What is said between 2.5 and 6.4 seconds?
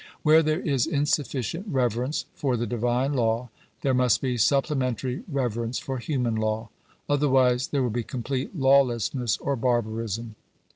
the Divine Law, there must be supplementary reverence for human